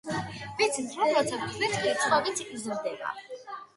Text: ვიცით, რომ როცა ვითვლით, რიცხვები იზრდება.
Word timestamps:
ვიცით, 0.61 0.95
რომ 1.01 1.11
როცა 1.17 1.39
ვითვლით, 1.43 1.77
რიცხვები 1.85 2.35
იზრდება. 2.57 3.17